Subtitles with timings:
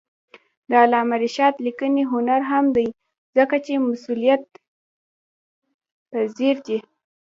[0.69, 2.87] د علامه رشاد لیکنی هنر مهم دی
[3.37, 6.79] ځکه چې مسئولیتپذیر دی.